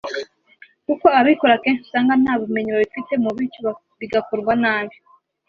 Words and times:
kuko 0.85 1.03
ababikora 1.09 1.51
akenshi 1.55 1.83
usanga 1.85 2.13
nta 2.23 2.33
bumenyi 2.41 2.69
babifitemo 2.75 3.27
bityo 3.37 3.69
bigakorwa 3.99 4.53
nabi 4.63 4.95